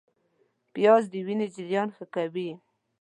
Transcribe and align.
پیاز 0.73 1.03
د 1.13 1.15
وینې 1.25 1.47
جریان 1.55 1.89
ښه 1.95 2.05
کوي 2.15 2.49